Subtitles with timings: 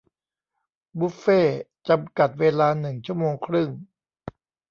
[0.97, 3.69] บุฟเฟ่ต์จำกัดเวลาหนึ่งชั่วโมงครึ่ง